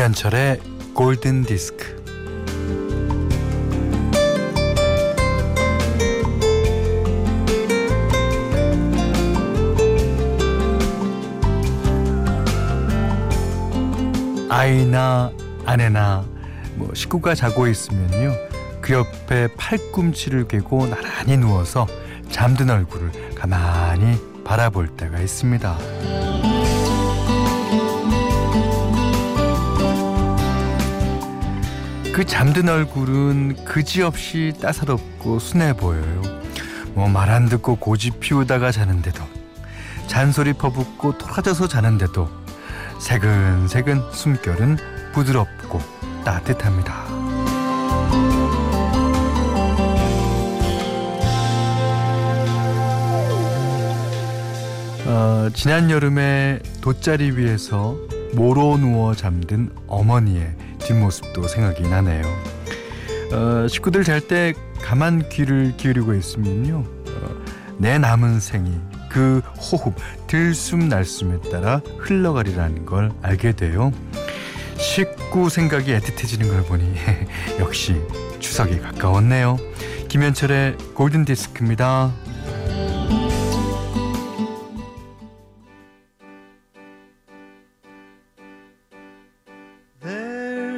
[0.00, 0.60] 김현철의
[0.94, 1.84] 골든 디스크.
[14.48, 15.30] 아이나
[15.66, 16.24] 아내나
[16.76, 18.32] 뭐 식구가 자고 있으면요
[18.80, 21.86] 그 옆에 팔꿈치를 괴고 나란히 누워서
[22.30, 26.29] 잠든 얼굴을 가만히 바라볼 때가 있습니다.
[32.20, 36.20] 그 잠든 얼굴은 그지없이 따사롭고 순해 보여요.
[36.92, 39.24] 뭐 말 안 듣고 고집 피우다가 자는데도
[40.06, 42.28] 잔소리 퍼붓고 토라져서 자는데도
[42.98, 44.76] 새근새근 숨결은
[45.14, 45.80] 부드럽고
[46.22, 47.06] 따뜻합니다.
[55.06, 57.96] 어, 지난 여름에 돗자리 위에서
[58.34, 60.54] 모로 누워 잠든 어머니의
[60.90, 62.22] 뒷모습도 생각이 나네요.
[63.32, 66.84] 어, 식구들 잘 때 가만 귀를 기울이고 있으면요.
[66.84, 67.44] 어,
[67.78, 68.72] 내 남은 생이
[69.08, 69.94] 그 호흡,
[70.26, 73.92] 들숨 날숨에 따라 흘러가리라는 걸 알게 돼요.
[74.78, 76.94] 식구 생각이 애틋해지는 걸 보니
[77.60, 78.00] 역시
[78.40, 79.58] 추석이 가까웠네요.
[80.08, 82.12] 김현철의 골든 디스크입니다.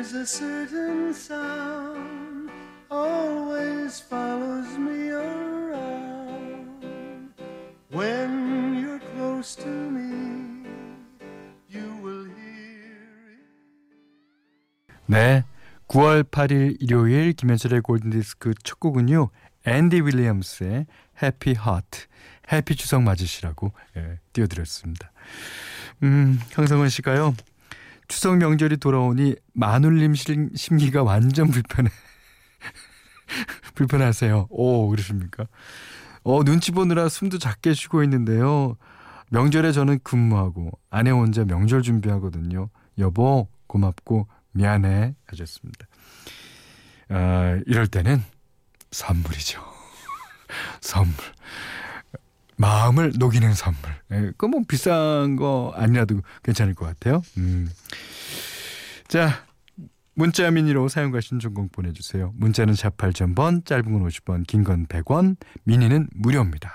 [0.03, 2.51] There's a certain sound
[2.91, 6.83] always follows me around
[7.93, 10.67] when you're close to me
[11.71, 12.99] you will hear
[13.31, 13.47] it
[15.07, 15.45] 네
[15.87, 19.31] 9월 8일 일요일 김현철의 골든디스크 첫 곡은요
[19.67, 20.87] 앤디 윌리엄스의
[21.23, 22.07] 해피 하트
[22.53, 25.13] 해피 추석 맞으시라고 예, 띄워드렸습니다
[26.03, 27.37] 음 황성원 씨가요
[28.09, 30.15] 추석 명절이 돌아오니 마눌님
[30.55, 31.91] 심기가 완전 불편해.
[33.75, 34.49] 불편하세요.
[34.51, 35.47] 오, 그러십니까?
[36.25, 38.77] 어, 눈치 보느라 숨도 작게 쉬고 있는데요.
[39.31, 42.69] 명절에 저는 근무하고 아내 혼자 명절 준비하거든요.
[42.99, 45.87] 여보, 고맙고 미안해 하셨습니다.
[47.09, 48.23] 아, 이럴 때는
[48.91, 49.63] 선물이죠.
[50.81, 51.15] 선물.
[52.63, 53.81] 마음을 녹이는 선물.
[54.13, 57.23] 예, 그뭐 비싼 거 아니라도 괜찮을 것 같아요.
[57.37, 57.69] 음.
[59.09, 59.45] 자,
[60.15, 62.33] 문자 미니로 사용과 신청곡 보내주세요.
[62.37, 66.73] 문자는 샵 8000번, 짧은 건 50원, 긴건 100원, 미니는 무료입니다.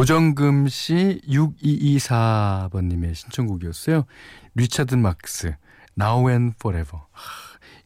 [0.00, 4.06] 노정금 씨 6224번님의 신청곡이었어요.
[4.54, 5.56] 리차드 막스,
[6.00, 7.02] Now and Forever.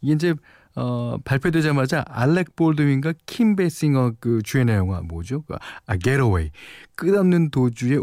[0.00, 0.34] 이게 이제
[0.76, 5.42] 어, 발표되자마자 알렉 볼드윈과 킴 베싱어 그 주연의 영화 뭐죠?
[5.42, 6.52] 그, 아, Getaway.
[6.94, 7.98] 끝없는 도주의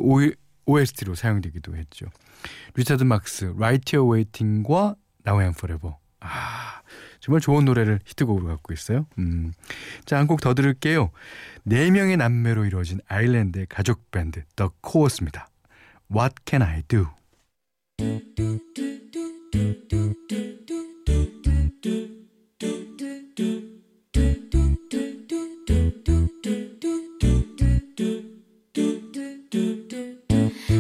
[0.66, 2.08] OST로 사용되기도 했죠.
[2.76, 4.96] 리차드 막스, Right Here Waiting과
[5.26, 5.96] Now and Forever.
[6.20, 6.82] 아,
[7.22, 9.06] 정말 좋은 노래를 히트곡으로 갖고 있어요.
[9.20, 9.54] 음.
[10.06, 11.12] 자, 한 곡 더 들을게요.
[11.64, 15.48] 네 명의 남매로 이루어진 아일랜드의 가족 밴드 The Course입니다.
[16.14, 17.08] What Can I Do?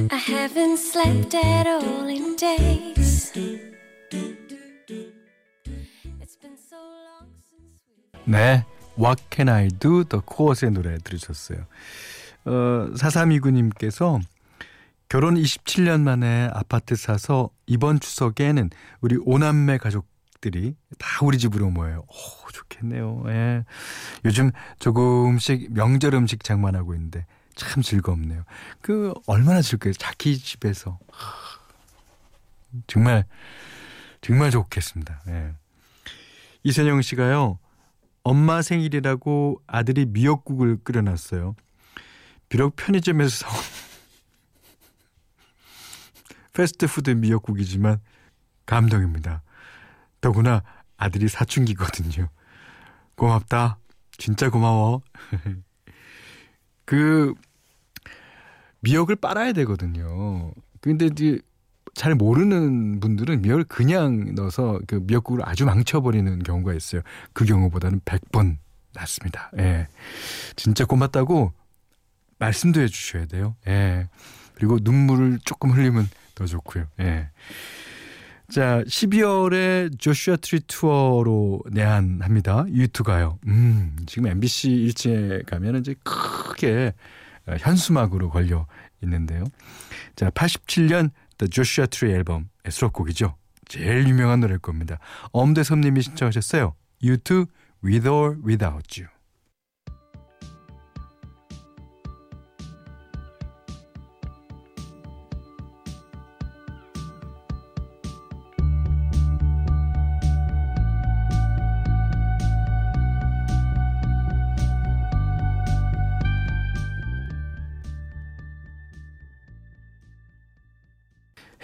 [0.09, 3.31] I haven't slept at all in days.
[8.25, 8.65] 네.
[8.97, 10.03] What Can I Do?
[10.03, 11.65] The Course의 노래 들으셨어요.
[12.45, 12.51] 어,
[12.95, 14.19] 4329님께서
[15.09, 18.69] 결혼 27년 만에 아파트 사서 이번 추석에는
[19.01, 22.05] 우리 오남매 가족들이 다 우리 집으로 모여요.
[22.07, 23.23] 오, 좋겠네요.
[23.27, 23.65] 예.
[24.23, 27.25] 요즘 조금씩 명절 음식 장만하고 있는데
[27.55, 28.43] 참 즐겁네요.
[28.81, 29.93] 그 얼마나 즐거워요.
[29.95, 30.97] 자기 집에서.
[32.87, 33.25] 정말
[34.21, 35.21] 정말 좋겠습니다.
[35.27, 35.53] 예.
[36.63, 37.59] 이선영 씨가요.
[38.23, 41.55] 엄마 생일이라고 아들이 미역국을 끓여놨어요.
[42.49, 43.55] 비록 편의점에서 사온
[46.53, 47.99] 패스트푸드 미역국이지만
[48.65, 49.41] 감동입니다.
[50.19, 50.63] 더구나
[50.97, 52.27] 아들이 사춘기거든요.
[53.15, 53.79] 고맙다.
[54.17, 55.01] 진짜 고마워.
[56.85, 57.33] 그
[58.81, 60.53] 미역을 빨아야 되거든요.
[60.79, 61.39] 근데 이제
[61.93, 67.01] 잘 모르는 분들은 미역을 그냥 넣어서 그 미역국을 아주 망쳐버리는 경우가 있어요.
[67.33, 68.57] 그 경우보다는 100번
[68.93, 69.51] 낫습니다.
[69.57, 69.87] 예.
[70.55, 71.53] 진짜 고맙다고
[72.39, 73.55] 말씀도 해주셔야 돼요.
[73.67, 74.07] 예.
[74.55, 76.85] 그리고 눈물을 조금 흘리면 더 좋고요.
[76.99, 77.29] 예.
[78.49, 82.65] 자, 12월에 Joshua Tree 투어로 내한합니다.
[82.67, 83.39] U2가요.
[83.47, 86.93] 음, 지금 MBC 일지에 가면 이제 크게
[87.47, 88.67] 현수막으로 걸려
[89.01, 89.45] 있는데요.
[90.15, 91.11] 자, 87년
[91.41, 93.35] The Joshua Tree 앨범의 수록곡이죠.
[93.67, 94.99] 제일 유명한 노래일 겁니다.
[95.31, 96.75] 엄대섭님이 신청하셨어요.
[97.03, 97.47] U2
[97.83, 99.09] With or Without You.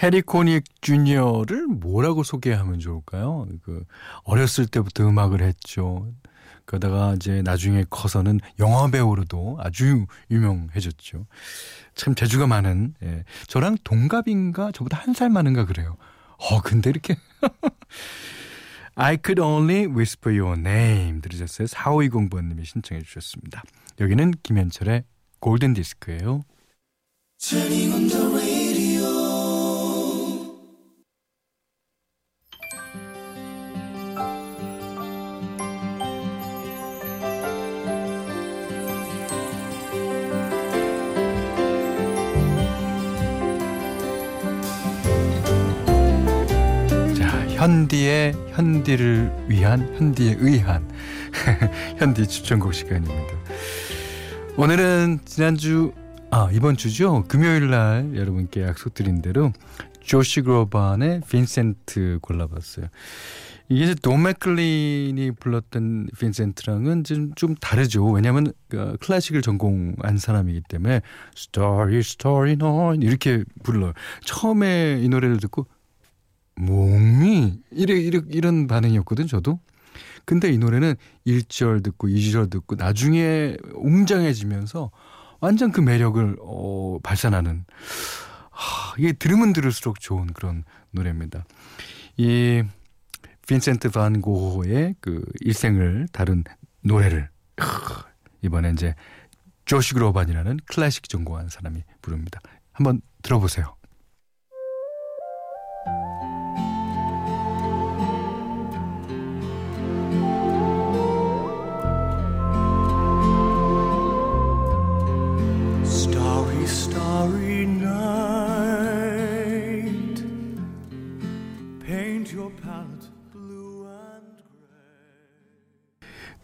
[0.02, 3.48] 해리 코닉 주니어를 뭐라고 소개하면 좋을까요?
[3.64, 3.84] 그
[4.24, 6.12] 어렸을 때부터 음악을 했죠.
[6.66, 11.26] 그러다가 이제 나중에 커서는 영화 배우로도 아주 유명해졌죠.
[11.96, 13.24] 참 재주가 많은 예.
[13.48, 15.96] 저랑 동갑인가 저보다 한 살 많은가 그래요.
[16.38, 17.16] 어 근데 이렇게
[18.96, 21.68] I could only whisper your name 들으셨어요.
[21.68, 23.64] 4520번님이 신청해 주셨습니다.
[24.00, 25.06] 여기는 김현철의
[25.40, 26.44] 골든 디스크예요.
[47.68, 50.90] 현디의 현디를 위한 현디에 의한
[52.00, 53.34] 현디 추천곡 시간입니다.
[54.56, 55.92] 오늘은 지난주
[56.32, 59.52] 아 이번 주죠 금요일 날 여러분께 약속드린 대로
[60.00, 62.86] 조시 그로반의 빈센트 골라봤어요.
[63.68, 68.06] 이게 이제 돈 맥클린이 불렀던 빈센트랑은 좀, 좀 다르죠.
[68.06, 71.02] 왜냐하면 그 클래식을 전공한 사람이기 때문에
[71.36, 73.92] Story Story Nine 이렇게 불러요.
[74.24, 75.68] 처음에 이 노래를 듣고
[76.58, 79.60] 몸이 이래, 이래 이런 반응이었거든 저도.
[80.26, 80.96] 근데 이 노래는
[81.26, 84.92] 1절 듣고 2절 듣고 나중에 웅장해지면서
[85.40, 87.66] 완전 그 매력을 어, 발산하는
[88.52, 91.46] 하, 이게 들으면 들을수록 좋은 그런 노래입니다.
[92.18, 92.64] 이
[93.48, 96.44] 빈센트 반 고호의 그 일생을 다룬
[96.82, 97.30] 노래를
[98.42, 98.96] 이번에 이제
[99.66, 102.40] 조시 그로반이라는 클래식 전공한 사람이 부릅니다.
[102.74, 103.76] 한번 들어보세요.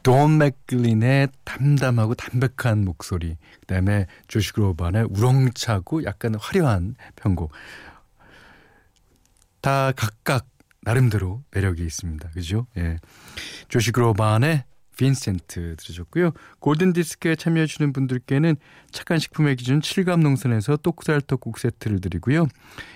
[0.03, 7.51] 돈 맥글린의 담담하고 담백한 목소리, 그다음에 조시 그로반의 우렁차고 약간 화려한 편곡.
[9.61, 10.45] 다 각각
[10.81, 12.29] 나름대로 매력이 있습니다.
[12.31, 12.67] 그죠?
[12.77, 12.97] 예.
[13.69, 14.65] 조시 그로반의
[14.97, 16.31] 빈센트 들으셨고요.
[16.59, 18.55] 골든디스크에 참여해주는 분들께는
[18.91, 22.47] 착한 식품의 기준 7감 농산에서 똑살떡국 세트를 드리고요.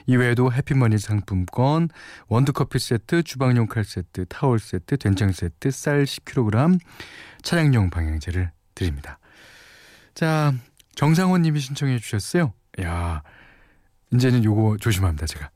[0.06, 1.90] 이외에도 해피머니 상품권,
[2.28, 6.80] 원두커피 세트, 주방용 칼 세트, 타월 세트, 된장 세트, 쌀 10kg,
[7.42, 9.20] 차량용 방향제를 드립니다.
[10.14, 10.54] 자,
[10.96, 12.54] 정상원 님이 신청해 주셨어요.
[12.82, 13.24] 야,
[14.14, 15.50] 이제는 요거 조심합니다, 제가.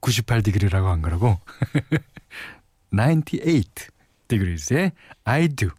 [0.00, 1.38] 98 디그리라고 한 거라고.
[2.90, 3.93] 98.
[4.28, 4.92] 디그리스의
[5.24, 5.70] I do.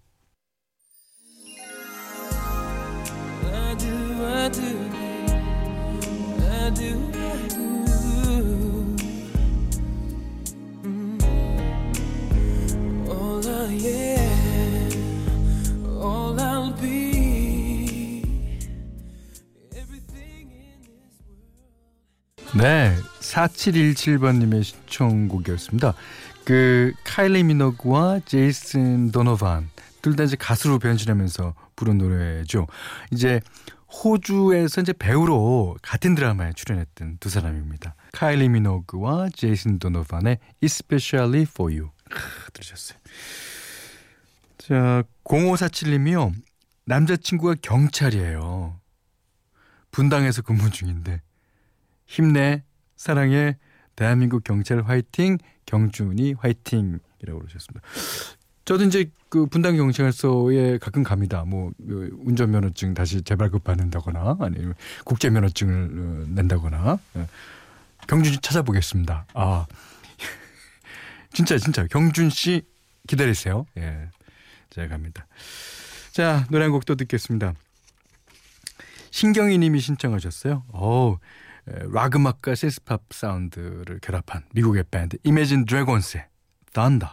[22.58, 25.94] 네, 4717번님의 신청곡이었습니다.
[26.46, 29.70] 그 카일리 미너그와 제이슨 도노반
[30.02, 32.68] 둘 다 이제 가수로 변신하면서 부른 노래죠.
[33.12, 33.42] 이제
[33.92, 37.96] 호주에서 이제 배우로 같은 드라마에 출연했던 두 사람입니다.
[38.12, 41.90] 카일리 미노그와 제이슨 도노반의 Especially for You
[42.54, 43.00] 들으셨어요.
[44.60, 46.34] 자, 0547님이요.
[46.86, 48.80] 남자친구가 경찰이에요.
[49.90, 51.22] 분당에서 근무 중인데
[52.06, 52.64] 힘내
[52.96, 53.58] 사랑해
[53.96, 57.82] 대한민국 경찰 화이팅 경준이 화이팅이라고 그러셨습니다.
[58.66, 61.44] 저도 이제 그 분당 경찰서에 가끔 갑니다.
[61.46, 64.74] 뭐그 운전면허증 다시 재발급 받는다거나 아니면
[65.06, 67.28] 국제면허증을 어, 낸다거나 예.
[68.08, 69.26] 경준 씨 찾아보겠습니다.
[69.34, 69.66] 아.
[71.34, 72.64] 진짜 진짜 경준 씨
[73.08, 73.66] 기다리세요.
[73.78, 74.10] 예.
[74.72, 75.28] 제가 갑니다.
[76.12, 77.54] 자, 노래 한 곡 또 듣겠습니다.
[79.12, 80.64] 신경희 님이 신청하셨어요.
[80.74, 81.18] 오,
[81.68, 86.26] 락 음악과 세스팝 사운드를 결합한 미국의 밴드 Imagine Dragons의
[86.74, 87.10] Thunder.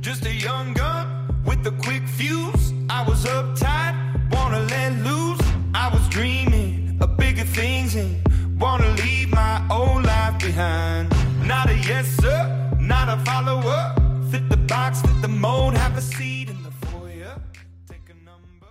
[0.00, 1.06] Just a young gun
[1.46, 2.74] with a quick fuse.
[2.90, 3.94] I was uptight,
[4.32, 5.40] wanna let loose.
[5.74, 8.22] I was dreaming of bigger things and
[8.58, 11.14] wanna leave my old life behind.
[11.46, 12.50] Not a yes sir,
[12.80, 13.94] not a follower.
[14.30, 17.38] Fit the box, fit the mold, have a seat in the foyer.
[17.86, 18.70] Take a number.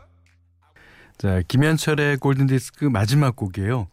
[1.17, 3.87] 자, 김현철의 골든 디스크 마지막 곡이에요.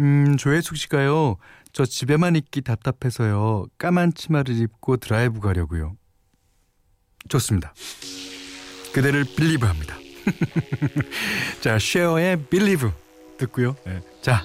[0.00, 1.36] 음, 조혜숙 씨가요.
[1.72, 3.66] 저 집에만 있기 답답해서요.
[3.78, 5.96] 까만 치마를 입고 드라이브 가려고요.
[7.28, 7.72] 좋습니다.
[8.92, 9.96] 그대를 believe 합니다.
[11.62, 12.92] 자, 쉐어의 Believe
[13.38, 13.76] 듣고요.
[13.86, 14.00] 네.
[14.20, 14.42] 자,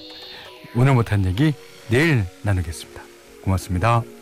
[0.75, 1.53] 오늘 못한 얘기
[1.89, 3.01] 내일 나누겠습니다.
[3.43, 4.16] 고맙습니다.